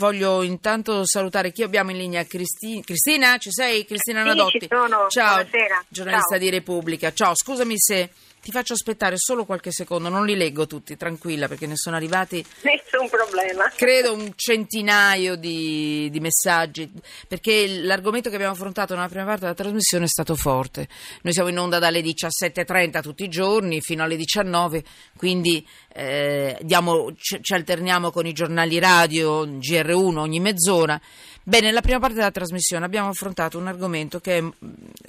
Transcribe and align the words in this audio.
voglio 0.00 0.42
intanto 0.42 1.06
salutare 1.06 1.52
chi 1.52 1.62
abbiamo 1.62 1.90
in 1.90 1.98
linea. 1.98 2.24
Cristi- 2.24 2.82
Cristina, 2.82 3.36
ci 3.36 3.50
sei? 3.52 3.84
Cristina 3.84 4.22
Sì, 4.22 4.28
Nadotti. 4.28 4.58
ci 4.60 4.66
sono. 4.68 5.06
Ciao, 5.08 5.34
Buonasera. 5.34 5.84
giornalista 5.88 6.28
Ciao. 6.36 6.38
di 6.38 6.50
Repubblica. 6.50 7.12
Ciao, 7.12 7.32
scusami 7.36 7.74
se 7.76 8.10
ti 8.40 8.50
faccio 8.52 8.72
aspettare 8.72 9.16
solo 9.18 9.44
qualche 9.44 9.70
secondo, 9.70 10.08
non 10.08 10.24
li 10.24 10.34
leggo 10.34 10.66
tutti, 10.66 10.96
tranquilla, 10.96 11.46
perché 11.46 11.66
ne 11.66 11.76
sono 11.76 11.96
arrivati 11.96 12.42
Nessun 12.62 13.10
problema. 13.10 13.70
credo 13.76 14.14
un 14.14 14.32
centinaio 14.34 15.36
di, 15.36 16.08
di 16.10 16.20
messaggi, 16.20 16.90
perché 17.28 17.66
l'argomento 17.82 18.30
che 18.30 18.36
abbiamo 18.36 18.54
affrontato 18.54 18.94
nella 18.94 19.08
prima 19.08 19.24
parte 19.26 19.40
della 19.42 19.52
trasmissione 19.52 20.06
è 20.06 20.08
stato 20.08 20.36
forte. 20.36 20.88
Noi 21.20 21.34
siamo 21.34 21.50
in 21.50 21.58
onda 21.58 21.78
dalle 21.78 22.00
17.30 22.00 23.02
tutti 23.02 23.24
i 23.24 23.28
giorni 23.28 23.82
fino 23.82 24.02
alle 24.04 24.16
19, 24.16 24.84
quindi 25.20 25.62
eh, 25.92 26.56
diamo- 26.62 27.12
ci, 27.14 27.40
ci 27.42 27.52
alterniamo 27.52 28.10
con 28.10 28.24
i 28.24 28.32
giornali 28.32 28.78
radio, 28.78 29.44
GR1 29.44 30.16
ogni 30.16 30.40
mezz'ora. 30.40 30.98
Bene, 31.42 31.66
nella 31.66 31.82
prima 31.82 31.98
parte 31.98 32.14
della 32.16 32.30
trasmissione 32.30 32.86
abbiamo 32.86 33.10
affrontato 33.10 33.58
un 33.58 33.66
argomento 33.66 34.18
che 34.18 34.38
è, 34.38 34.42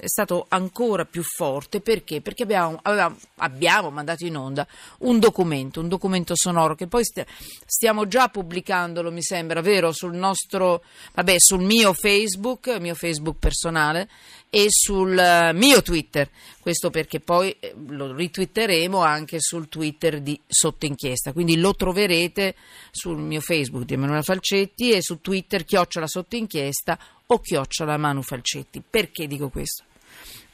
è 0.00 0.06
stato 0.06 0.44
ancora 0.50 1.06
più 1.06 1.22
forte 1.22 1.80
perché? 1.80 2.20
Perché 2.20 2.42
abbiamo, 2.42 2.78
avevamo- 2.82 3.16
abbiamo 3.36 3.88
mandato 3.90 4.26
in 4.26 4.36
onda 4.36 4.66
un 4.98 5.18
documento, 5.18 5.80
un 5.80 5.88
documento 5.88 6.34
sonoro 6.36 6.74
che 6.74 6.88
poi 6.88 7.04
st- 7.06 7.24
stiamo 7.64 8.06
già 8.06 8.28
pubblicandolo, 8.28 9.10
mi 9.10 9.22
sembra, 9.22 9.62
vero, 9.62 9.92
sul 9.92 10.14
nostro, 10.14 10.82
vabbè, 11.14 11.36
sul 11.38 11.62
mio 11.62 11.94
Facebook, 11.94 12.66
mio 12.80 12.94
Facebook 12.94 13.38
personale 13.38 14.08
e 14.50 14.66
sul 14.68 15.16
eh, 15.18 15.52
mio 15.54 15.80
Twitter. 15.80 16.28
Questo 16.62 16.90
perché 16.90 17.18
poi 17.18 17.56
eh, 17.58 17.74
lo 17.88 18.14
ritwitteremo 18.14 19.02
anche 19.02 19.40
sul 19.40 19.68
Twitter 19.68 20.20
di 20.20 20.40
Sotto 20.46 20.86
Inchiesta. 20.86 21.32
Quindi 21.32 21.56
lo 21.56 21.74
troverete 21.74 22.54
sul 22.92 23.18
mio 23.18 23.40
Facebook 23.40 23.84
di 23.84 23.94
Emanuela 23.94 24.22
Falcetti 24.22 24.92
e 24.92 25.02
su 25.02 25.20
Twitter 25.20 25.64
chiocciola 25.64 26.06
Sotto 26.06 26.36
Inchiesta 26.36 26.96
o 27.26 27.40
chiocciola 27.40 27.96
Manu 27.96 28.22
Falcetti. 28.22 28.80
Perché 28.88 29.26
dico 29.26 29.48
questo? 29.48 29.82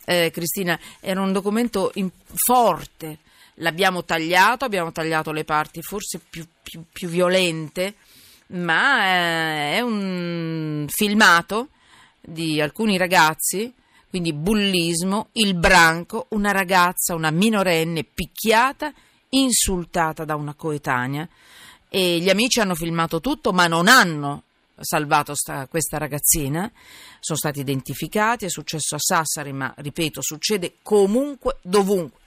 Eh, 0.06 0.30
Cristina, 0.32 0.80
era 1.00 1.20
un 1.20 1.30
documento 1.30 1.90
in- 1.96 2.10
forte. 2.32 3.18
L'abbiamo 3.56 4.02
tagliato, 4.02 4.64
abbiamo 4.64 4.92
tagliato 4.92 5.30
le 5.30 5.44
parti 5.44 5.82
forse 5.82 6.22
più, 6.30 6.46
più- 6.62 6.84
più 6.90 7.08
violente, 7.08 7.96
ma 8.46 9.04
eh, 9.04 9.76
è 9.76 9.80
un 9.80 10.86
filmato 10.88 11.68
di 12.18 12.62
alcuni 12.62 12.96
ragazzi, 12.96 13.70
quindi 14.08 14.32
bullismo, 14.32 15.28
il 15.32 15.54
branco, 15.54 16.26
una 16.30 16.50
ragazza, 16.50 17.14
una 17.14 17.30
minorenne 17.30 18.04
picchiata, 18.04 18.92
insultata 19.30 20.24
da 20.24 20.34
una 20.34 20.54
coetanea. 20.54 21.28
E 21.88 22.18
gli 22.18 22.28
amici 22.28 22.60
hanno 22.60 22.74
filmato 22.74 23.20
tutto 23.20 23.52
ma 23.52 23.66
non 23.66 23.88
hanno 23.88 24.42
salvato 24.80 25.34
sta- 25.34 25.66
questa 25.66 25.98
ragazzina, 25.98 26.70
sono 27.20 27.38
stati 27.38 27.60
identificati, 27.60 28.44
è 28.44 28.50
successo 28.50 28.94
a 28.94 28.98
Sassari 28.98 29.52
ma 29.52 29.72
ripeto 29.76 30.22
succede 30.22 30.74
comunque, 30.82 31.58
dovunque. 31.62 32.20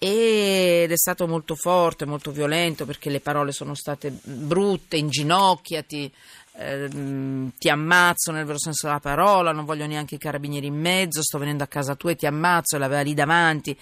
Ed 0.00 0.92
è 0.92 0.96
stato 0.96 1.26
molto 1.26 1.56
forte, 1.56 2.06
molto 2.06 2.30
violento 2.30 2.84
perché 2.84 3.10
le 3.10 3.18
parole 3.18 3.50
sono 3.50 3.74
state 3.74 4.16
brutte, 4.22 4.96
inginocchiati, 4.96 6.12
ehm, 6.58 7.52
ti 7.56 7.68
ammazzo 7.68 8.32
nel 8.32 8.44
vero 8.44 8.58
senso 8.58 8.86
della 8.86 9.00
parola, 9.00 9.52
non 9.52 9.64
voglio 9.64 9.86
neanche 9.86 10.16
i 10.16 10.18
carabinieri 10.18 10.66
in 10.66 10.78
mezzo, 10.78 11.22
sto 11.22 11.38
venendo 11.38 11.62
a 11.62 11.68
casa 11.68 11.94
tua 11.94 12.10
e 12.10 12.16
ti 12.16 12.26
ammazzo, 12.26 12.76
e 12.76 12.78
l'aveva 12.78 13.02
lì 13.02 13.14
davanti, 13.14 13.78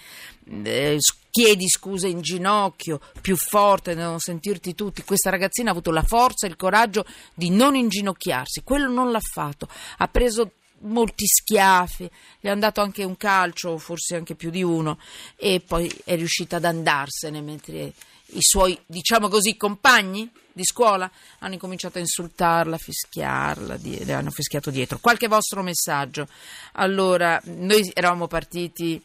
eh, 0.63 0.97
chiedi 1.31 1.67
scusa 1.67 2.07
in 2.07 2.21
ginocchio, 2.21 2.99
più 3.21 3.35
forte, 3.35 3.95
devono 3.95 4.19
sentirti 4.19 4.75
tutti. 4.75 5.03
Questa 5.03 5.29
ragazzina 5.29 5.69
ha 5.69 5.71
avuto 5.73 5.91
la 5.91 6.03
forza 6.03 6.45
e 6.45 6.49
il 6.49 6.55
coraggio 6.55 7.05
di 7.33 7.49
non 7.49 7.75
inginocchiarsi, 7.75 8.63
quello 8.63 8.89
non 8.89 9.11
l'ha 9.11 9.19
fatto, 9.19 9.67
ha 9.97 10.07
preso 10.07 10.51
molti 10.81 11.25
schiaffi, 11.25 12.09
le 12.41 12.49
hanno 12.49 12.59
dato 12.59 12.81
anche 12.81 13.03
un 13.03 13.17
calcio, 13.17 13.77
forse 13.79 14.15
anche 14.15 14.35
più 14.35 14.51
di 14.51 14.61
uno, 14.61 14.99
e 15.35 15.59
poi 15.65 15.91
è 16.03 16.15
riuscita 16.15 16.57
ad 16.57 16.65
andarsene 16.65 17.41
mentre 17.41 17.93
i 18.31 18.41
suoi, 18.41 18.77
diciamo 18.85 19.27
così, 19.27 19.57
compagni 19.57 20.29
di 20.57 20.65
scuola 20.65 21.09
hanno 21.39 21.53
incominciato 21.53 21.99
a 21.99 22.01
insultarla, 22.01 22.75
a 22.75 22.79
fischiarla, 22.79 23.77
di- 23.77 24.03
le 24.03 24.13
hanno 24.13 24.31
fischiato 24.31 24.69
dietro. 24.69 24.97
Qualche 24.99 25.27
vostro 25.27 25.61
messaggio? 25.61 26.27
Allora, 26.73 27.39
noi 27.45 27.89
eravamo 27.93 28.27
partiti 28.27 29.01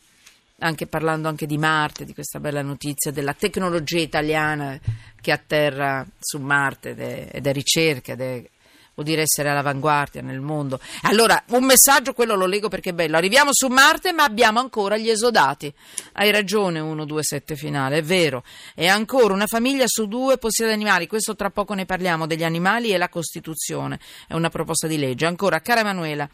anche 0.59 0.87
parlando 0.87 1.29
anche 1.29 1.47
di 1.47 1.59
Marte, 1.59 2.05
di 2.05 2.15
questa 2.15 2.41
bella 2.41 2.63
notizia 2.63 3.11
della 3.11 3.35
tecnologia 3.35 4.01
italiana 4.01 4.79
che 5.21 5.33
atterra 5.33 6.07
su 6.19 6.39
Marte 6.39 6.91
ed 6.91 7.01
è, 7.01 7.29
ed 7.33 7.47
è 7.47 7.53
ricerca 7.53 8.13
ed 8.13 8.21
è 8.21 8.51
vuol 8.95 9.07
dire 9.07 9.23
essere 9.23 9.49
all'avanguardia 9.51 10.23
nel 10.23 10.41
mondo. 10.41 10.81
Allora, 11.03 11.43
un 11.49 11.65
messaggio, 11.65 12.13
quello 12.13 12.35
lo 12.35 12.47
leggo 12.47 12.69
perché 12.69 12.91
è 12.91 12.93
bello. 12.93 13.17
Arriviamo 13.17 13.51
su 13.53 13.69
Marte, 13.69 14.13
ma 14.13 14.25
abbiamo 14.25 14.61
ancora 14.61 14.97
gli 14.97 15.09
esodati. 15.09 15.73
Hai 16.13 16.31
ragione, 16.31 16.81
127 16.81 17.57
finale, 17.57 17.99
è 17.99 18.03
vero. 18.03 18.45
E 18.75 18.89
ancora 18.89 19.35
una 19.35 19.47
famiglia 19.47 19.85
su 19.87 20.07
due 20.07 20.39
possiede 20.39 20.73
animali. 20.73 21.07
Questo 21.07 21.35
tra 21.35 21.51
poco 21.51 21.75
ne 21.75 21.87
parliamo 21.87 22.27
degli 22.27 22.45
animali 22.45 22.93
e 22.93 22.99
la 22.99 23.09
Costituzione. 23.09 23.99
È 24.27 24.35
una 24.35 24.51
proposta 24.51 24.87
di 24.87 24.99
legge. 24.99 25.27
Ancora, 25.27 25.61
cara 25.61 25.81
Emanuela, 25.81 26.29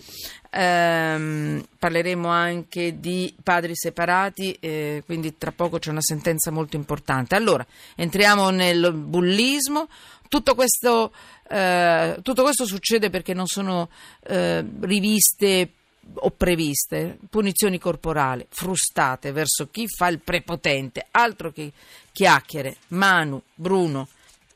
ehm, 0.50 1.64
parleremo 1.78 2.28
anche 2.28 2.98
di 3.00 3.34
padri 3.42 3.74
separati, 3.74 4.56
eh, 4.60 5.02
quindi 5.04 5.36
tra 5.38 5.52
poco 5.52 5.78
c'è 5.78 5.90
una 5.90 6.02
sentenza 6.02 6.50
molto 6.50 6.76
importante. 6.76 7.34
Allora, 7.34 7.66
entriamo 7.94 8.50
nel 8.50 8.92
bullismo. 8.92 9.88
Tutto 10.28 10.54
questo, 10.54 11.12
eh, 11.48 12.18
tutto 12.22 12.42
questo 12.42 12.66
succede 12.66 13.08
perché 13.08 13.32
non 13.32 13.46
sono 13.46 13.88
eh, 14.26 14.64
riviste 14.80 15.72
o 16.14 16.30
previste 16.30 17.18
punizioni 17.28 17.78
corporali 17.78 18.46
frustate 18.48 19.32
verso 19.32 19.68
chi 19.70 19.86
fa 19.86 20.08
il 20.08 20.20
prepotente, 20.20 21.06
altro 21.10 21.50
che 21.50 21.72
chiacchiere. 22.12 22.76
Manu, 22.88 23.40
Bruno, 23.54 24.08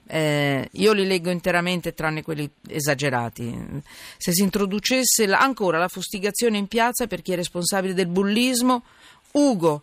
eh, 0.07 0.69
io 0.73 0.93
li 0.93 1.07
leggo 1.07 1.31
interamente 1.31 1.95
tranne 1.95 2.23
quelli 2.23 2.51
esagerati. 2.69 3.83
Se 4.17 4.33
si 4.33 4.43
introducesse 4.43 5.27
la- 5.27 5.41
ancora 5.41 5.79
la 5.79 5.89
fustigazione 5.89 6.59
in 6.59 6.67
piazza 6.67 7.07
per 7.07 7.23
chi 7.23 7.33
è 7.33 7.37
responsabile 7.37 7.95
del 7.95 8.09
bullismo, 8.09 8.85
Ugo. 9.33 9.83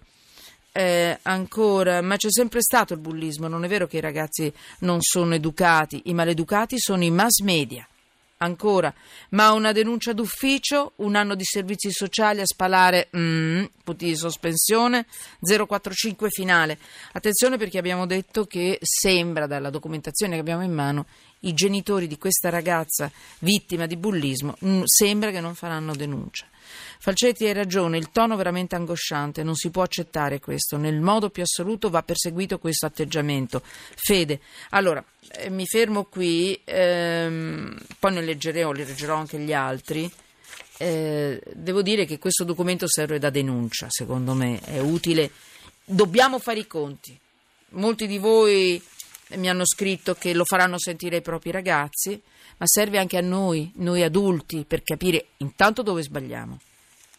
Eh, 0.71 1.17
ancora, 1.23 2.01
ma 2.01 2.15
c'è 2.15 2.29
sempre 2.29 2.61
stato 2.61 2.93
il 2.93 2.99
bullismo, 2.99 3.47
non 3.47 3.65
è 3.65 3.67
vero 3.67 3.87
che 3.87 3.97
i 3.97 4.01
ragazzi 4.01 4.53
non 4.79 5.01
sono 5.01 5.33
educati, 5.33 6.03
i 6.05 6.13
maleducati 6.13 6.77
sono 6.77 7.03
i 7.03 7.09
mass 7.09 7.39
media. 7.41 7.87
Ancora, 8.41 8.93
ma 9.31 9.51
una 9.51 9.73
denuncia 9.73 10.13
d'ufficio, 10.13 10.93
un 10.97 11.17
anno 11.17 11.35
di 11.35 11.43
servizi 11.43 11.91
sociali 11.91 12.39
a 12.39 12.45
spalare, 12.45 13.09
mm, 13.17 13.65
punti 13.83 14.05
di 14.05 14.15
sospensione, 14.15 15.05
045 15.41 16.29
finale. 16.29 16.79
Attenzione 17.11 17.57
perché 17.57 17.77
abbiamo 17.77 18.05
detto 18.05 18.45
che 18.45 18.77
sembra 18.81 19.45
dalla 19.45 19.69
documentazione 19.69 20.35
che 20.35 20.39
abbiamo 20.39 20.63
in 20.63 20.71
mano 20.71 21.05
i 21.41 21.53
genitori 21.53 22.07
di 22.07 22.17
questa 22.17 22.49
ragazza 22.49 23.11
vittima 23.39 23.85
di 23.85 23.95
bullismo 23.95 24.55
mm, 24.63 24.83
sembra 24.85 25.31
che 25.31 25.41
non 25.41 25.53
faranno 25.53 25.93
denuncia. 25.93 26.45
Falcetti 26.99 27.45
hai 27.45 27.53
ragione, 27.53 27.97
il 27.97 28.11
tono 28.11 28.35
veramente 28.35 28.75
angosciante, 28.75 29.43
non 29.43 29.55
si 29.55 29.69
può 29.69 29.83
accettare 29.83 30.39
questo, 30.39 30.77
nel 30.77 30.99
modo 30.99 31.29
più 31.29 31.43
assoluto 31.43 31.89
va 31.89 32.03
perseguito 32.03 32.59
questo 32.59 32.85
atteggiamento. 32.85 33.61
Fede, 33.63 34.39
allora 34.71 35.03
eh, 35.31 35.49
mi 35.49 35.65
fermo 35.65 36.03
qui, 36.05 36.59
ehm, 36.63 37.77
poi 37.99 38.13
ne 38.13 38.21
leggerò, 38.21 38.71
leggerò 38.71 39.15
anche 39.15 39.37
gli 39.37 39.53
altri. 39.53 40.09
Eh, 40.77 41.41
devo 41.53 41.81
dire 41.81 42.05
che 42.05 42.17
questo 42.17 42.45
documento 42.45 42.87
serve 42.87 43.19
da 43.19 43.29
denuncia, 43.29 43.87
secondo 43.89 44.33
me, 44.33 44.59
è 44.61 44.79
utile. 44.79 45.31
Dobbiamo 45.83 46.39
fare 46.39 46.59
i 46.59 46.67
conti. 46.67 47.17
Molti 47.71 48.07
di 48.07 48.17
voi 48.17 48.81
mi 49.35 49.49
hanno 49.49 49.65
scritto 49.65 50.15
che 50.15 50.33
lo 50.33 50.45
faranno 50.45 50.79
sentire 50.79 51.17
ai 51.17 51.21
propri 51.21 51.51
ragazzi, 51.51 52.19
ma 52.57 52.65
serve 52.65 52.97
anche 52.97 53.17
a 53.17 53.21
noi, 53.21 53.71
noi 53.75 54.01
adulti, 54.01 54.65
per 54.65 54.81
capire 54.81 55.27
intanto 55.37 55.83
dove 55.83 56.01
sbagliamo 56.01 56.59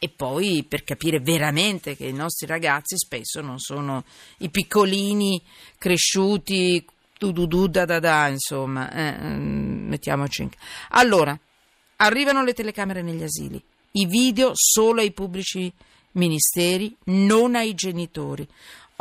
e 0.03 0.09
poi 0.09 0.65
per 0.67 0.83
capire 0.83 1.21
veramente 1.21 1.95
che 1.95 2.07
i 2.07 2.13
nostri 2.15 2.47
ragazzi 2.47 2.97
spesso 2.97 3.43
non 3.43 3.59
sono 3.59 4.05
i 4.39 4.49
piccolini 4.49 5.43
cresciuti 5.77 6.83
du 7.21 7.33
du 7.33 7.47
du 7.47 7.69
da 7.69 7.85
da 7.85 7.99
da, 8.01 8.29
insomma, 8.29 8.91
eh, 8.91 9.13
mm, 9.13 9.89
mettiamoci 9.89 10.43
in... 10.43 10.51
Allora, 10.91 11.39
arrivano 11.97 12.43
le 12.43 12.55
telecamere 12.55 13.03
negli 13.03 13.23
asili, 13.23 13.63
i 13.93 14.07
video 14.07 14.53
solo 14.55 15.03
ai 15.03 15.13
pubblici 15.13 15.71
ministeri, 16.13 16.97
non 17.05 17.57
ai 17.57 17.75
genitori. 17.75 18.49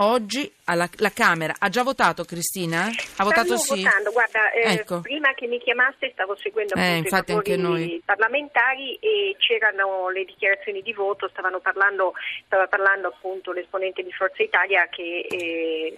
Oggi 0.01 0.49
alla, 0.65 0.87
la 0.97 1.11
Camera 1.11 1.55
ha 1.57 1.67
già 1.67 1.83
votato 1.83 2.23
Cristina? 2.23 2.89
Ha 3.17 3.23
votato 3.23 3.57
Stavo 3.57 3.75
sì? 3.75 3.83
votando, 3.83 4.11
guarda, 4.11 4.51
eh, 4.51 4.73
Ecco. 4.75 5.01
prima 5.01 5.33
che 5.33 5.45
mi 5.47 5.59
chiamaste 5.59 6.09
stavo 6.13 6.37
seguendo 6.37 6.75
Eh, 6.75 6.99
i 6.99 8.01
parlamentari 8.05 8.95
e 8.95 9.35
c'erano 9.37 10.09
le 10.09 10.23
dichiarazioni 10.23 10.81
di 10.81 10.93
voto, 10.93 11.27
stavano 11.29 11.59
parlando, 11.59 12.13
stava 12.45 12.67
parlando 12.67 13.09
appunto 13.09 13.51
l'esponente 13.51 14.01
di 14.01 14.11
Forza 14.13 14.41
Italia 14.41 14.87
che 14.89 15.27
eh, 15.29 15.97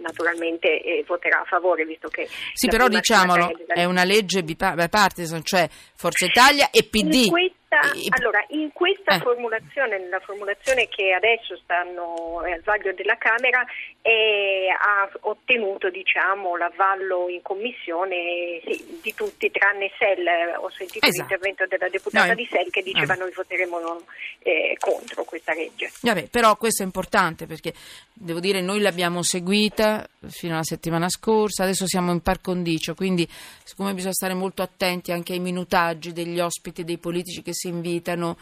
naturalmente 0.00 0.82
eh, 0.82 1.04
voterà 1.06 1.40
a 1.40 1.44
favore 1.44 1.84
visto 1.84 2.08
che... 2.08 2.28
Sì, 2.52 2.68
però 2.68 2.88
diciamolo, 2.88 3.50
è 3.66 3.84
una 3.84 4.04
legge 4.04 4.42
bipartisan, 4.42 5.42
cioè 5.44 5.68
Forza 5.94 6.24
Italia 6.24 6.70
e 6.70 6.82
PD. 6.84 7.30
Questa, 7.70 8.16
allora, 8.16 8.44
in 8.48 8.72
questa 8.72 9.14
eh. 9.14 9.20
formulazione, 9.20 10.00
nella 10.00 10.18
formulazione 10.18 10.88
che 10.88 11.12
adesso 11.12 11.56
stanno 11.62 12.40
al 12.44 12.60
vaglio 12.62 12.92
della 12.94 13.16
Camera, 13.16 13.64
eh, 14.02 14.66
ha 14.76 15.08
ottenuto 15.20 15.88
diciamo, 15.88 16.56
l'avallo 16.56 17.28
in 17.28 17.42
commissione 17.42 18.60
sì, 18.66 18.98
di 19.00 19.14
tutti, 19.14 19.52
tranne 19.52 19.92
Sell. 19.96 20.26
Ho 20.58 20.70
sentito 20.70 21.06
esatto. 21.06 21.28
l'intervento 21.28 21.66
della 21.68 21.88
deputata 21.88 22.26
no, 22.26 22.34
di 22.34 22.48
Sell 22.50 22.70
che 22.70 22.82
diceva 22.82 23.14
no. 23.14 23.20
noi 23.20 23.32
voteremo 23.32 24.02
eh, 24.40 24.76
contro 24.80 25.22
questa 25.22 25.54
legge. 25.54 25.92
Vabbè, 26.00 26.28
però 26.28 26.56
questo 26.56 26.82
è 26.82 26.86
importante 26.86 27.46
perché 27.46 27.72
devo 28.12 28.40
dire 28.40 28.60
noi 28.60 28.80
l'abbiamo 28.80 29.22
seguita 29.22 30.08
fino 30.28 30.54
alla 30.54 30.64
settimana 30.64 31.08
scorsa, 31.08 31.62
adesso 31.62 31.86
siamo 31.86 32.10
in 32.10 32.20
par 32.20 32.40
condicio, 32.40 32.94
quindi 32.94 33.26
siccome 33.64 33.94
bisogna 33.94 34.12
stare 34.12 34.34
molto 34.34 34.62
attenti 34.62 35.12
anche 35.12 35.34
ai 35.34 35.38
minutaggi 35.38 36.12
degli 36.12 36.40
ospiti, 36.40 36.84
dei 36.84 36.98
politici 36.98 37.42
che 37.42 37.52
si 37.60 37.68
invitano, 37.68 38.38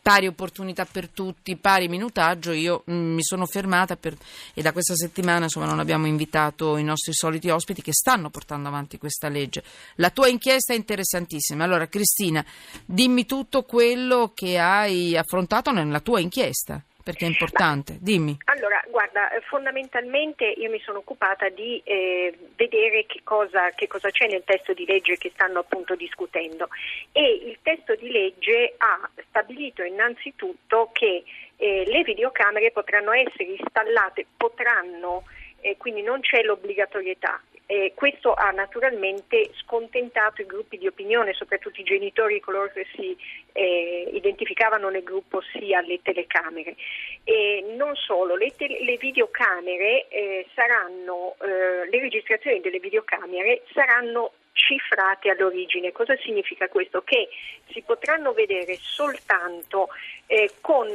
pari 0.00 0.26
opportunità 0.26 0.86
per 0.86 1.08
tutti, 1.08 1.56
pari 1.56 1.88
minutaggio, 1.88 2.52
io 2.52 2.82
mh, 2.86 2.94
mm, 2.94 3.14
mi 3.14 3.22
sono 3.22 3.44
fermata 3.44 3.96
per, 3.96 4.16
e 4.54 4.62
da 4.62 4.72
questa 4.72 4.94
settimana 4.94 5.44
insomma, 5.44 5.66
non 5.66 5.78
abbiamo 5.78 6.06
invitato 6.06 6.76
i 6.78 6.84
nostri 6.84 7.12
soliti 7.12 7.50
ospiti 7.50 7.82
che 7.82 7.92
stanno 7.92 8.30
portando 8.30 8.68
avanti 8.68 8.98
questa 8.98 9.28
legge. 9.28 9.62
La 9.96 10.10
tua 10.10 10.28
inchiesta 10.28 10.72
è 10.72 10.76
interessantissima. 10.76 11.64
Allora 11.64 11.88
Cristina, 11.88 12.44
dimmi 12.84 13.26
tutto 13.26 13.64
quello 13.64 14.32
che 14.32 14.58
hai 14.58 15.16
affrontato 15.16 15.70
nella 15.72 16.00
tua 16.00 16.20
inchiesta 16.20 16.80
perché 17.06 17.24
è 17.24 17.28
importante. 17.28 17.98
Dimmi. 18.00 18.36
Allora, 18.46 18.82
guarda, 18.90 19.28
fondamentalmente 19.48 20.44
io 20.44 20.68
mi 20.68 20.80
sono 20.80 20.98
occupata 20.98 21.48
di 21.50 21.80
eh, 21.84 22.36
vedere 22.56 23.06
che 23.06 23.20
cosa, 23.22 23.70
che 23.76 23.86
cosa, 23.86 24.10
c'è 24.10 24.26
nel 24.26 24.42
testo 24.44 24.72
di 24.72 24.84
legge 24.84 25.16
che 25.16 25.30
stanno 25.32 25.60
appunto 25.60 25.94
discutendo 25.94 26.68
e 27.12 27.44
il 27.46 27.58
testo 27.62 27.94
di 27.94 28.10
legge 28.10 28.74
ha 28.78 29.08
stabilito 29.28 29.84
innanzitutto 29.84 30.90
che 30.92 31.22
eh, 31.58 31.84
le 31.86 32.02
videocamere 32.02 32.72
potranno 32.72 33.12
essere 33.12 33.54
installate, 33.56 34.26
potranno, 34.36 35.22
eh, 35.66 35.76
quindi 35.76 36.02
non 36.02 36.20
c'è 36.20 36.42
l'obbligatorietà, 36.42 37.42
eh, 37.66 37.92
questo 37.96 38.32
ha 38.34 38.50
naturalmente 38.50 39.50
scontentato 39.64 40.40
i 40.40 40.46
gruppi 40.46 40.78
di 40.78 40.86
opinione, 40.86 41.32
soprattutto 41.32 41.80
i 41.80 41.84
genitori, 41.84 42.38
coloro 42.38 42.70
che 42.72 42.86
si 42.94 43.16
eh, 43.50 44.08
identificavano 44.12 44.88
nel 44.88 45.02
gruppo 45.02 45.42
sì 45.52 45.74
alle 45.74 46.00
telecamere. 46.02 46.76
E 47.24 47.64
non 47.76 47.96
solo, 47.96 48.36
le, 48.36 48.54
te- 48.56 48.78
le 48.80 48.96
videocamere 48.98 50.06
eh, 50.06 50.46
saranno, 50.54 51.34
eh, 51.42 51.88
le 51.90 51.98
registrazioni 51.98 52.60
delle 52.60 52.78
videocamere 52.78 53.62
saranno 53.72 54.34
cifrate 54.52 55.30
all'origine. 55.30 55.90
Cosa 55.90 56.16
significa 56.18 56.68
questo? 56.68 57.02
Che 57.02 57.28
si 57.72 57.82
potranno 57.82 58.32
vedere 58.32 58.76
soltanto 58.80 59.88
eh, 60.26 60.52
con 60.60 60.86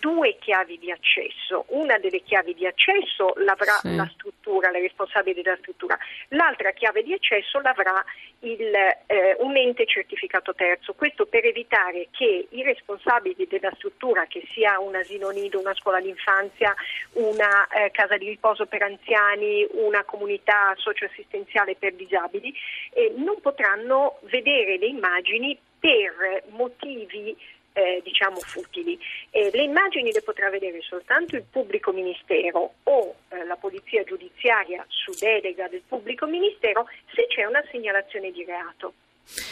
due 0.00 0.36
chiavi 0.40 0.78
di 0.78 0.90
accesso. 0.90 1.66
Una 1.68 1.98
delle 1.98 2.22
chiavi 2.22 2.54
di 2.54 2.66
accesso 2.66 3.34
l'avrà 3.36 3.74
sì. 3.74 3.94
la 3.94 4.08
struttura, 4.12 4.70
la 4.70 4.78
responsabile 4.78 5.42
della 5.42 5.56
struttura, 5.58 5.96
l'altra 6.28 6.72
chiave 6.72 7.02
di 7.02 7.12
accesso 7.12 7.60
l'avrà 7.60 8.04
il, 8.40 8.74
eh, 9.06 9.36
un 9.38 9.56
ente 9.56 9.86
certificato 9.86 10.54
terzo. 10.54 10.94
Questo 10.94 11.26
per 11.26 11.44
evitare 11.44 12.08
che 12.10 12.48
i 12.50 12.62
responsabili 12.62 13.46
della 13.46 13.70
struttura, 13.76 14.26
che 14.26 14.42
sia 14.52 14.80
un 14.80 14.96
asilo 14.96 15.30
nido, 15.30 15.60
una 15.60 15.74
scuola 15.74 16.00
d'infanzia, 16.00 16.74
una 17.12 17.68
eh, 17.68 17.90
casa 17.90 18.16
di 18.16 18.28
riposo 18.28 18.66
per 18.66 18.82
anziani, 18.82 19.66
una 19.72 20.02
comunità 20.04 20.74
socioassistenziale 20.76 21.76
per 21.76 21.94
disabili, 21.94 22.52
eh, 22.92 23.12
non 23.16 23.40
potranno 23.40 24.18
vedere 24.22 24.78
le 24.78 24.86
immagini 24.86 25.58
per 25.78 26.44
motivi 26.48 27.36
eh, 27.72 28.00
diciamo 28.02 28.36
futili. 28.40 28.98
Eh, 29.30 29.50
le 29.52 29.62
immagini 29.62 30.12
le 30.12 30.22
potrà 30.22 30.50
vedere 30.50 30.80
soltanto 30.80 31.36
il 31.36 31.44
pubblico 31.48 31.92
ministero 31.92 32.74
o 32.84 33.14
eh, 33.28 33.44
la 33.44 33.56
polizia 33.56 34.02
giudiziaria 34.04 34.84
su 34.88 35.12
delega 35.18 35.68
del 35.68 35.82
pubblico 35.86 36.26
ministero 36.26 36.86
se 37.14 37.26
c'è 37.28 37.44
una 37.44 37.62
segnalazione 37.70 38.30
di 38.30 38.44
reato. 38.44 38.94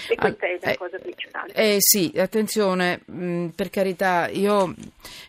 E 0.09 0.17
questa 0.17 0.47
ah, 0.47 0.49
è 0.49 0.59
la 0.61 0.71
eh, 0.73 0.77
cosa 0.77 0.99
principale. 0.99 1.53
Eh, 1.53 1.77
sì, 1.79 2.13
attenzione, 2.17 3.03
mh, 3.05 3.25
mm, 3.25 3.49
per 3.49 3.71
carità, 3.71 4.29
io, 4.29 4.75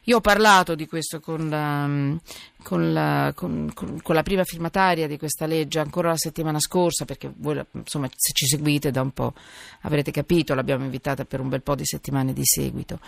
io, 0.03 0.17
ho 0.17 0.21
parlato 0.21 0.73
di 0.75 0.87
questo 0.87 1.19
con 1.19 1.49
la, 1.49 1.85
mm, 1.85 2.15
con, 2.63 2.91
la, 2.93 3.31
con, 3.35 3.71
con, 3.73 4.01
con 4.01 4.15
la, 4.15 4.23
prima 4.23 4.43
firmataria 4.43 5.07
di 5.07 5.17
questa 5.17 5.45
legge 5.45 5.79
ancora 5.79 6.09
la 6.09 6.17
settimana 6.17 6.59
scorsa, 6.59 7.05
perché 7.05 7.31
voi 7.37 7.63
insomma, 7.71 8.09
se 8.15 8.31
ci 8.33 8.47
seguite 8.47 8.91
da 8.91 9.01
un 9.01 9.11
po' 9.11 9.33
avrete 9.81 10.11
capito, 10.11 10.55
l'abbiamo 10.55 10.83
invitata 10.83 11.25
per 11.25 11.39
un 11.39 11.49
bel 11.49 11.61
po' 11.61 11.75
di 11.75 11.85
settimane 11.85 12.33
di 12.33 12.43
seguito. 12.43 12.99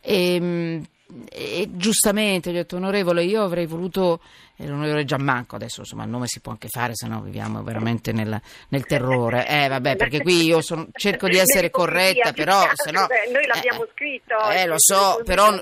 E, 0.00 0.40
mh, 0.40 0.82
e 1.30 1.68
giustamente 1.72 2.50
gli 2.50 2.54
ho 2.54 2.58
detto 2.58 2.76
onorevole 2.76 3.24
io 3.24 3.42
avrei 3.42 3.66
voluto 3.66 4.20
e 4.60 4.66
l'onorevole 4.66 5.04
Giammanco 5.04 5.56
adesso 5.56 5.80
insomma 5.80 6.04
il 6.04 6.10
nome 6.10 6.26
si 6.26 6.40
può 6.40 6.52
anche 6.52 6.68
fare 6.68 6.92
se 6.94 7.08
no 7.08 7.22
viviamo 7.22 7.62
veramente 7.62 8.12
nel, 8.12 8.38
nel 8.68 8.84
terrore 8.84 9.48
eh 9.48 9.68
vabbè 9.68 9.96
perché 9.96 10.20
qui 10.20 10.44
io 10.44 10.60
sono, 10.60 10.88
cerco 10.92 11.28
di 11.28 11.38
essere 11.38 11.70
corretta 11.70 12.32
però 12.32 12.68
se 12.74 12.90
no 12.90 13.06
noi 13.32 13.46
l'abbiamo 13.46 13.84
eh, 13.84 13.88
scritto 13.94 14.50
eh 14.50 14.66
lo 14.66 14.74
so 14.76 15.22
però 15.24 15.58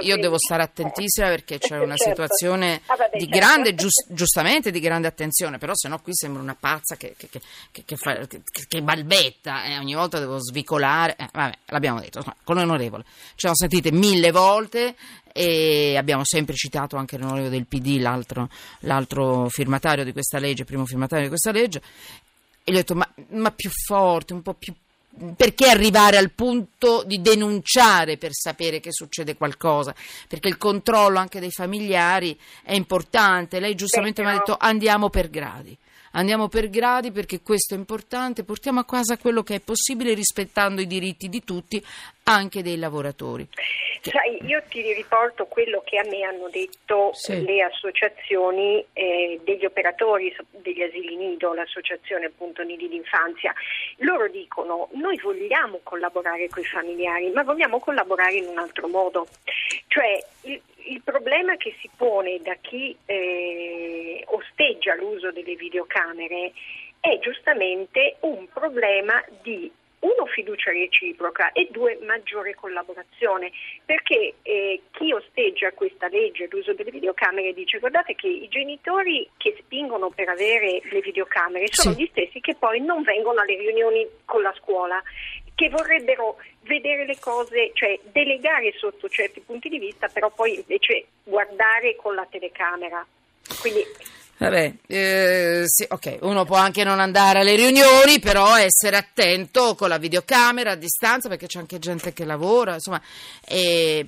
io 0.00 0.16
devo 0.16 0.38
stare 0.38 0.62
attentissima 0.62 1.26
perché 1.28 1.58
c'è 1.58 1.76
una 1.76 1.96
certo. 1.96 2.22
situazione 2.22 2.82
ah, 2.86 2.94
vabbè, 2.94 3.16
di 3.16 3.24
certo. 3.24 3.36
grande 3.36 3.74
giust, 3.74 4.06
giustamente 4.12 4.70
di 4.70 4.78
grande 4.78 5.08
attenzione 5.08 5.58
però 5.58 5.72
se 5.74 5.88
no 5.88 5.98
qui 5.98 6.14
sembra 6.14 6.40
una 6.40 6.56
pazza 6.58 6.94
che, 6.94 7.14
che, 7.16 7.28
che, 7.28 7.82
che 7.84 7.96
fa, 7.96 8.16
balbetta 8.80 9.64
e 9.64 9.72
eh, 9.72 9.78
ogni 9.78 9.94
volta 9.94 10.20
devo 10.20 10.38
svicolare 10.38 11.16
eh, 11.18 11.28
vabbè 11.32 11.54
l'abbiamo 11.66 11.98
detto 11.98 12.22
con 12.44 12.54
l'onorevole 12.54 13.02
ci 13.30 13.34
siamo 13.38 13.56
sentite 13.56 13.90
mille 13.90 14.30
volte 14.30 14.85
e 15.32 15.96
abbiamo 15.96 16.22
sempre 16.24 16.54
citato 16.54 16.96
anche 16.96 17.18
l'onorevole 17.18 17.50
del 17.50 17.66
PD, 17.66 17.98
l'altro, 18.00 18.48
l'altro 18.80 19.48
firmatario 19.48 20.04
di 20.04 20.12
questa 20.12 20.38
legge, 20.38 20.64
primo 20.64 20.86
firmatario 20.86 21.24
di 21.24 21.30
questa 21.30 21.50
legge, 21.50 21.80
e 22.62 22.72
gli 22.72 22.74
ho 22.74 22.78
detto 22.78 22.94
ma, 22.94 23.08
ma 23.30 23.50
più 23.50 23.70
forte, 23.70 24.32
un 24.32 24.42
po' 24.42 24.54
più 24.54 24.74
perché 25.34 25.68
arrivare 25.68 26.18
al 26.18 26.30
punto 26.30 27.02
di 27.06 27.22
denunciare 27.22 28.18
per 28.18 28.32
sapere 28.34 28.80
che 28.80 28.92
succede 28.92 29.36
qualcosa? 29.36 29.94
Perché 30.28 30.48
il 30.48 30.58
controllo 30.58 31.18
anche 31.18 31.40
dei 31.40 31.50
familiari 31.50 32.38
è 32.62 32.74
importante. 32.74 33.60
Lei 33.60 33.74
giustamente 33.74 34.22
mi 34.22 34.28
ha 34.28 34.32
detto 34.32 34.56
andiamo 34.58 35.08
per 35.08 35.30
gradi. 35.30 35.76
Andiamo 36.16 36.48
per 36.48 36.70
gradi 36.70 37.12
perché 37.12 37.42
questo 37.42 37.74
è 37.74 37.76
importante, 37.76 38.42
portiamo 38.42 38.80
a 38.80 38.86
casa 38.86 39.18
quello 39.18 39.42
che 39.42 39.56
è 39.56 39.60
possibile 39.60 40.14
rispettando 40.14 40.80
i 40.80 40.86
diritti 40.86 41.28
di 41.28 41.44
tutti, 41.44 41.84
anche 42.24 42.62
dei 42.62 42.78
lavoratori. 42.78 43.46
Sai, 44.00 44.38
io 44.46 44.62
ti 44.68 44.94
riporto 44.94 45.44
quello 45.44 45.82
che 45.84 45.98
a 45.98 46.04
me 46.08 46.22
hanno 46.22 46.48
detto 46.48 47.10
sì. 47.12 47.44
le 47.44 47.62
associazioni 47.62 48.82
eh, 48.94 49.40
degli 49.44 49.66
operatori 49.66 50.34
degli 50.50 50.80
asili 50.80 51.16
nido, 51.16 51.52
l'associazione 51.52 52.26
appunto 52.26 52.62
Nidi 52.62 52.88
d'infanzia. 52.88 53.52
Loro 53.98 54.28
dicono 54.28 54.88
noi 54.92 55.18
vogliamo 55.18 55.80
collaborare 55.82 56.48
con 56.48 56.62
i 56.62 56.66
familiari, 56.66 57.30
ma 57.30 57.42
vogliamo 57.42 57.78
collaborare 57.78 58.36
in 58.36 58.46
un 58.46 58.58
altro 58.58 58.88
modo. 58.88 59.26
Cioè 59.88 60.24
il, 60.42 60.60
il 60.86 61.02
problema 61.02 61.56
che 61.56 61.74
si 61.80 61.90
pone 61.96 62.40
da 62.40 62.54
chi 62.60 62.96
eh, 63.06 64.24
osteggia 64.26 64.94
l'uso 64.94 65.32
delle 65.32 65.54
videocamere 65.54 66.52
è 67.00 67.18
giustamente 67.20 68.16
un 68.20 68.46
problema 68.52 69.22
di 69.42 69.70
uno 69.98 70.26
fiducia 70.26 70.70
reciproca 70.70 71.52
e 71.52 71.68
due 71.70 71.98
maggiore 72.02 72.54
collaborazione 72.54 73.50
perché 73.84 74.34
eh, 74.42 74.82
chi 74.92 75.12
osteggia 75.12 75.72
questa 75.72 76.08
legge 76.08 76.48
l'uso 76.50 76.74
delle 76.74 76.90
videocamere 76.90 77.52
dice 77.54 77.78
guardate 77.78 78.14
che 78.14 78.28
i 78.28 78.48
genitori 78.48 79.28
che 79.36 79.56
spingono 79.58 80.10
per 80.10 80.28
avere 80.28 80.80
le 80.90 81.00
videocamere 81.00 81.66
sono 81.70 81.94
sì. 81.94 82.02
gli 82.02 82.08
stessi 82.10 82.40
che 82.40 82.54
poi 82.54 82.80
non 82.80 83.02
vengono 83.02 83.40
alle 83.40 83.56
riunioni 83.56 84.06
con 84.24 84.42
la 84.42 84.54
scuola 84.58 85.02
che 85.56 85.70
vorrebbero 85.70 86.36
vedere 86.60 87.06
le 87.06 87.18
cose, 87.18 87.70
cioè 87.72 87.98
delegare 88.12 88.72
sotto 88.76 89.08
certi 89.08 89.40
punti 89.40 89.68
di 89.68 89.78
vista, 89.78 90.06
però 90.06 90.30
poi 90.30 90.54
invece 90.54 91.06
guardare 91.24 91.96
con 91.96 92.14
la 92.14 92.26
telecamera. 92.30 93.04
Quindi 93.60 93.82
Vabbè, 94.38 94.74
eh, 94.86 95.62
sì, 95.64 95.86
ok, 95.88 96.18
uno 96.20 96.44
può 96.44 96.56
anche 96.56 96.84
non 96.84 97.00
andare 97.00 97.38
alle 97.38 97.56
riunioni, 97.56 98.20
però 98.20 98.58
essere 98.58 98.96
attento 98.96 99.74
con 99.74 99.88
la 99.88 99.96
videocamera 99.96 100.72
a 100.72 100.74
distanza 100.74 101.30
perché 101.30 101.46
c'è 101.46 101.58
anche 101.58 101.78
gente 101.78 102.12
che 102.12 102.26
lavora, 102.26 102.74
insomma, 102.74 103.00
e 103.46 104.06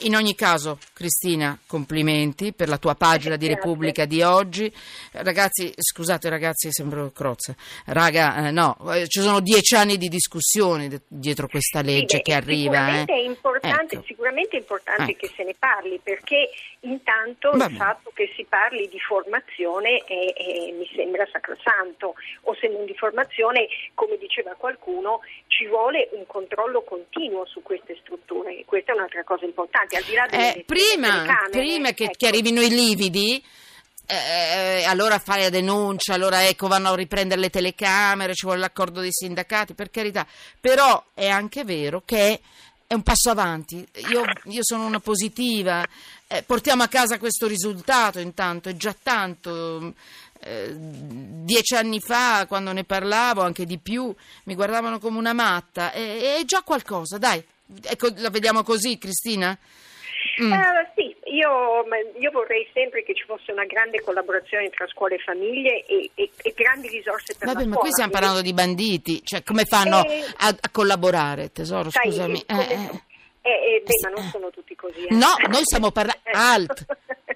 in 0.00 0.16
ogni 0.16 0.34
caso, 0.34 0.78
Cristina, 0.92 1.58
complimenti 1.66 2.52
per 2.52 2.68
la 2.68 2.76
tua 2.76 2.94
pagina 2.94 3.36
di 3.36 3.46
Repubblica 3.46 4.04
di 4.04 4.20
oggi. 4.20 4.70
Ragazzi, 5.12 5.72
scusate 5.74 6.28
ragazzi, 6.28 6.68
sembro 6.70 7.10
crozza. 7.10 7.54
Raga, 7.86 8.48
eh, 8.48 8.50
no, 8.50 8.76
eh, 8.92 9.08
ci 9.08 9.20
sono 9.20 9.40
dieci 9.40 9.76
anni 9.76 9.96
di 9.96 10.10
discussione 10.10 11.00
dietro 11.06 11.48
questa 11.48 11.80
legge 11.80 12.18
sì, 12.18 12.22
che 12.22 12.34
arriva. 12.34 12.74
Sicuramente, 12.74 13.12
eh. 13.12 13.16
è 13.16 13.24
importante, 13.24 13.94
ecco. 13.94 14.04
sicuramente 14.04 14.56
è 14.56 14.60
importante 14.60 15.12
ecco. 15.12 15.26
che 15.26 15.32
se 15.34 15.44
ne 15.44 15.54
parli 15.58 15.98
perché 16.02 16.50
intanto 16.80 17.50
Vabbè. 17.52 17.70
il 17.70 17.76
fatto 17.76 18.10
che 18.14 18.30
si 18.36 18.44
parli 18.46 18.88
di 18.88 18.98
formazione 18.98 19.68
l'informazione 19.78 20.02
è, 20.04 20.32
è, 20.32 20.72
mi 20.72 20.88
sembra 20.94 21.26
sacrosanto, 21.30 22.14
o 22.42 22.56
se 22.60 22.68
non 22.68 22.84
di 22.84 22.94
formazione, 22.96 23.68
come 23.94 24.16
diceva 24.18 24.54
qualcuno, 24.56 25.20
ci 25.46 25.66
vuole 25.66 26.08
un 26.12 26.26
controllo 26.26 26.82
continuo 26.82 27.46
su 27.46 27.62
queste 27.62 27.96
strutture, 28.00 28.64
questa 28.64 28.92
è 28.92 28.96
un'altra 28.96 29.22
cosa 29.24 29.44
importante, 29.44 29.96
al 29.96 30.04
di 30.04 30.14
là 30.14 30.26
delle, 30.28 30.54
eh, 30.54 30.64
prima, 30.64 31.24
delle 31.50 31.64
prima 31.64 31.90
che, 31.92 32.04
ecco. 32.04 32.14
che 32.16 32.26
arrivino 32.26 32.60
i 32.60 32.68
lividi, 32.68 33.42
eh, 34.06 34.84
allora 34.86 35.18
fai 35.18 35.42
la 35.42 35.50
denuncia, 35.50 36.14
allora 36.14 36.46
ecco 36.46 36.66
vanno 36.66 36.90
a 36.90 36.96
riprendere 36.96 37.40
le 37.40 37.50
telecamere, 37.50 38.34
ci 38.34 38.46
vuole 38.46 38.60
l'accordo 38.60 39.00
dei 39.00 39.12
sindacati, 39.12 39.74
per 39.74 39.90
carità, 39.90 40.26
però 40.60 41.02
è 41.14 41.28
anche 41.28 41.64
vero 41.64 42.02
che 42.04 42.40
è 42.86 42.94
un 42.94 43.02
passo 43.02 43.30
avanti, 43.30 43.86
io, 44.10 44.24
io 44.46 44.62
sono 44.62 44.84
una 44.84 44.98
positiva, 44.98 45.86
eh, 46.32 46.44
portiamo 46.44 46.84
a 46.84 46.88
casa 46.88 47.18
questo 47.18 47.48
risultato 47.48 48.20
intanto, 48.20 48.68
è 48.68 48.74
già 48.74 48.94
tanto. 49.00 49.94
Eh, 50.42 50.72
dieci 50.72 51.74
anni 51.74 52.00
fa, 52.00 52.46
quando 52.46 52.72
ne 52.72 52.84
parlavo, 52.84 53.42
anche 53.42 53.66
di 53.66 53.78
più, 53.78 54.14
mi 54.44 54.54
guardavano 54.54 55.00
come 55.00 55.18
una 55.18 55.32
matta. 55.32 55.90
È, 55.90 56.38
è 56.38 56.44
già 56.44 56.62
qualcosa, 56.62 57.18
dai. 57.18 57.44
Ecco, 57.82 58.08
la 58.16 58.30
vediamo 58.30 58.62
così, 58.62 58.96
Cristina? 58.96 59.58
Mm. 60.40 60.52
Uh, 60.52 60.56
sì, 60.94 61.16
io, 61.32 61.84
io, 62.20 62.30
vorrei 62.30 62.68
sempre 62.72 63.02
che 63.02 63.14
ci 63.14 63.24
fosse 63.24 63.50
una 63.52 63.64
grande 63.64 64.00
collaborazione 64.00 64.68
tra 64.70 64.86
scuole 64.86 65.16
e 65.16 65.18
famiglie 65.18 65.84
e, 65.86 66.10
e, 66.14 66.30
e 66.42 66.52
grandi 66.54 66.88
risorse 66.88 67.34
per 67.36 67.48
Vabbè, 67.48 67.64
ma 67.64 67.72
scuola. 67.72 67.80
qui 67.80 67.90
stiamo 67.90 68.10
parlando 68.10 68.42
di 68.42 68.52
banditi, 68.52 69.20
cioè 69.24 69.42
come 69.42 69.64
fanno 69.64 70.06
eh, 70.06 70.24
a, 70.38 70.48
a, 70.48 70.70
collaborare, 70.70 71.50
tesoro, 71.52 71.90
sai, 71.90 72.10
scusami. 72.10 72.44
Come, 72.46 72.70
eh, 72.70 73.02
eh. 73.42 73.48
Eh, 73.50 73.82
beh, 73.84 74.08
ma 74.10 74.20
non 74.20 74.30
sono 74.30 74.50
tutti 74.50 74.74
così. 74.74 75.04
Eh. 75.06 75.14
No, 75.14 75.28
noi 75.48 75.62
stiamo 75.62 75.90
parlando... 75.90 76.20
Alt! 76.32 76.84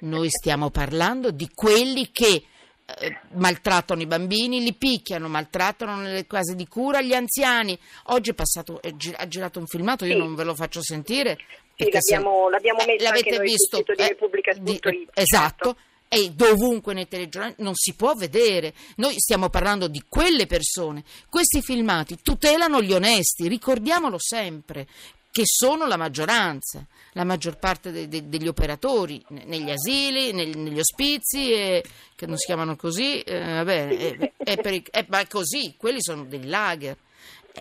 Noi 0.01 0.29
stiamo 0.31 0.71
parlando 0.71 1.31
di 1.31 1.51
quelli 1.55 2.11
che 2.13 2.45
eh, 2.87 3.19
maltrattano 3.35 4.03
i 4.03 4.07
bambini, 4.07 4.63
li 4.63 4.75
picchiano, 4.75 5.29
maltrattano 5.29 5.97
nelle 5.97 6.27
case 6.27 6.55
di 6.55 6.67
cura 6.69 7.01
gli 7.01 7.15
anziani. 7.15 7.79
Oggi 8.09 8.31
è 8.31 8.35
passato, 8.35 8.83
è 8.83 8.93
gi- 8.93 9.15
ha 9.17 9.27
girato 9.27 9.59
un 9.59 9.67
filmato, 9.67 10.05
io 10.05 10.13
Sì. 10.13 10.19
non 10.19 10.35
ve 10.35 10.45
lo 10.45 10.55
faccio 10.55 10.83
sentire. 10.83 11.39
Sì, 11.77 11.85
perché 11.85 11.99
se- 12.03 12.15
l'abbiamo, 12.17 12.49
l'abbiamo 12.51 12.81
eh, 12.81 12.87
messo 12.87 13.09
anche 13.09 13.31
noi 13.37 13.41
visto, 13.47 13.77
sul 13.77 13.85
sito 13.87 13.95
di 13.95 14.03
eh, 14.03 14.09
Repubblica.it. 14.09 14.89
di- 14.91 15.09
esatto. 15.15 15.77
E 16.07 16.31
dovunque 16.31 16.93
nei 16.95 17.09
telegiornali 17.09 17.55
non 17.59 17.75
si 17.75 17.95
può 17.95 18.15
vedere. 18.15 18.73
Noi 18.97 19.15
stiamo 19.17 19.49
parlando 19.49 19.89
di 19.89 20.05
quelle 20.09 20.47
persone. 20.47 21.03
Questi 21.29 21.61
filmati 21.61 22.19
tutelano 22.23 22.81
gli 22.83 22.93
onesti, 22.93 23.49
ricordiamolo 23.49 24.17
sempre, 24.21 24.87
che 25.35 25.43
sono 25.47 25.89
la 25.89 25.97
maggioranza, 25.97 26.87
la 27.15 27.25
maggior 27.25 27.59
parte 27.59 27.91
de- 27.91 28.07
de- 28.07 28.29
degli 28.29 28.47
operatori 28.47 29.21
ne- 29.31 29.43
negli 29.47 29.69
asili, 29.69 30.33
nel- 30.33 30.57
negli 30.57 30.79
ospizi, 30.79 31.51
e- 31.53 31.85
che 32.15 32.27
non 32.27 32.37
si 32.37 32.47
chiamano 32.47 32.77
così, 32.77 33.21
eh, 33.23 33.41
vabbè, 33.41 33.89
è, 33.89 34.33
è 34.37 34.57
per 34.61 34.81
è- 34.93 35.07
ma 35.09 35.19
è 35.19 35.27
così, 35.27 35.75
quelli 35.77 36.01
sono 36.01 36.23
dei 36.23 36.47
lager. 36.47 36.97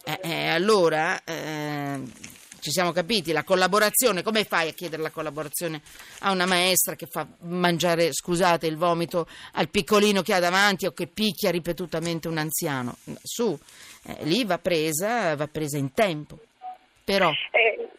Eh, 0.03 0.19
eh, 0.21 0.47
allora, 0.49 1.23
eh, 1.23 1.99
ci 2.59 2.69
siamo 2.69 2.91
capiti, 2.91 3.31
la 3.31 3.43
collaborazione, 3.43 4.21
come 4.21 4.43
fai 4.43 4.69
a 4.69 4.73
chiedere 4.73 5.01
la 5.01 5.09
collaborazione 5.09 5.81
a 6.19 6.29
una 6.31 6.45
maestra 6.45 6.95
che 6.95 7.07
fa 7.09 7.27
mangiare, 7.39 8.13
scusate, 8.13 8.67
il 8.67 8.77
vomito 8.77 9.27
al 9.53 9.69
piccolino 9.69 10.21
che 10.21 10.35
ha 10.35 10.39
davanti 10.39 10.85
o 10.85 10.91
che 10.91 11.07
picchia 11.07 11.49
ripetutamente 11.49 12.27
un 12.27 12.37
anziano? 12.37 12.97
Su, 13.23 13.57
eh, 14.03 14.25
lì 14.25 14.45
va 14.45 14.59
presa, 14.59 15.35
va 15.35 15.47
presa 15.47 15.77
in 15.77 15.91
tempo. 15.91 16.37
Però, 17.03 17.29
Eh, 17.51 17.89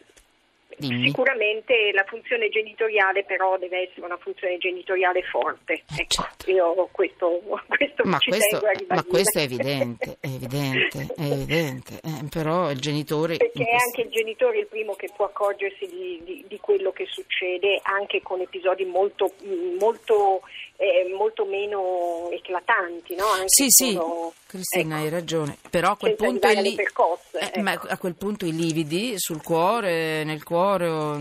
dimmi. 0.77 1.05
Sicuramente 1.07 1.91
la 1.93 2.03
funzione 2.05 2.49
genitoriale 2.49 3.23
però 3.23 3.57
deve 3.57 3.87
essere 3.87 4.05
una 4.05 4.17
funzione 4.17 4.57
genitoriale 4.57 5.21
forte. 5.23 5.73
Eh, 5.73 6.01
Ecco, 6.01 6.23
certo. 6.23 6.51
io 6.51 6.89
questo, 6.91 7.39
questo 7.67 8.03
Ma 8.03 8.17
ci 8.17 8.29
questo, 8.31 8.59
tengo 8.59 8.67
a 8.67 8.95
ma 8.95 9.03
questo 9.03 9.39
è 9.39 9.43
evidente, 9.43 10.17
è 10.19 10.27
evidente, 10.27 11.07
è 11.15 11.23
evidente. 11.31 11.93
Eh, 12.03 12.27
però 12.29 12.71
il 12.71 12.79
genitore... 12.79 13.37
Perché 13.37 13.63
è 13.63 13.75
anche 13.75 14.01
il 14.01 14.09
genitore 14.09 14.59
il 14.59 14.67
primo 14.67 14.95
che 14.95 15.09
può 15.15 15.25
accorgersi 15.25 15.85
di, 15.87 16.21
di- 16.23 16.45
di 16.47 16.59
quello 16.59 16.91
che 16.91 17.05
succede 17.05 17.79
anche 17.83 18.21
con 18.21 18.41
episodi 18.41 18.85
molto, 18.85 19.33
molto, 19.79 20.41
eh, 20.85 21.13
molto 21.15 21.45
meno 21.45 22.29
eclatanti. 22.31 23.15
No? 23.15 23.25
Anche 23.25 23.45
Sì, 23.47 23.65
sì, 23.69 23.91
solo- 23.93 24.33
Cristina, 24.47 24.95
ecco, 24.95 25.03
hai 25.05 25.09
ragione. 25.09 25.57
Però 25.69 25.91
a 25.91 25.97
quel 25.97 26.15
punto 26.15 26.47
i 26.47 26.55
alle 26.57 26.75
percosse, 26.75 27.39
eh, 27.39 27.51
ecco. 27.59 27.87
a 27.87 27.97
quel 27.97 28.15
punto 28.15 28.45
i 28.45 28.53
lividi 28.55 29.13
sul 29.17 29.41
cuore, 29.41 30.23
nel 30.23 30.43
cuore 30.43 30.87
o, 30.87 31.13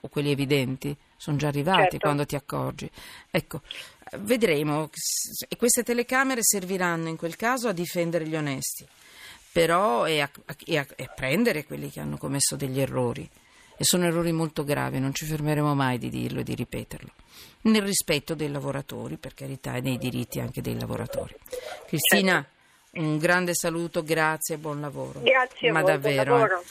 o 0.00 0.08
quelli 0.08 0.30
evidenti 0.30 0.94
sono 1.16 1.36
già 1.36 1.48
arrivati 1.48 1.82
Certo. 1.82 1.98
quando 1.98 2.26
ti 2.26 2.34
accorgi. 2.36 2.90
Ecco, 3.30 3.60
vedremo. 4.18 4.90
E 5.48 5.56
queste 5.56 5.82
telecamere 5.82 6.40
serviranno 6.42 7.08
in 7.08 7.16
quel 7.16 7.36
caso 7.36 7.68
a 7.68 7.72
difendere 7.72 8.26
gli 8.26 8.34
onesti, 8.36 8.86
però 9.52 10.06
e 10.06 10.20
a, 10.20 10.30
e 10.66 10.78
a- 10.78 10.86
e 10.96 11.04
a 11.04 11.12
prendere 11.14 11.64
quelli 11.64 11.90
che 11.90 12.00
hanno 12.00 12.16
commesso 12.18 12.56
degli 12.56 12.80
errori. 12.80 13.28
E 13.82 13.84
sono 13.84 14.06
errori 14.06 14.30
molto 14.30 14.62
gravi, 14.62 15.00
non 15.00 15.12
ci 15.12 15.24
fermeremo 15.24 15.74
mai 15.74 15.98
di 15.98 16.08
dirlo 16.08 16.38
e 16.38 16.42
di 16.44 16.54
ripeterlo. 16.54 17.10
Nel 17.62 17.82
rispetto 17.82 18.36
dei 18.36 18.48
lavoratori, 18.48 19.16
per 19.16 19.34
carità, 19.34 19.74
e 19.74 19.80
dei 19.80 19.98
diritti 19.98 20.38
anche 20.38 20.60
dei 20.60 20.78
lavoratori. 20.78 21.34
Cristina, 21.88 22.46
un 22.92 23.18
grande 23.18 23.56
saluto, 23.56 24.04
grazie 24.04 24.54
e 24.54 24.58
buon 24.58 24.80
lavoro. 24.80 25.20
Grazie 25.22 25.72
Ma 25.72 25.82
davvero. 25.82 26.20
eh. 26.20 26.24
lavoro. 26.38 26.62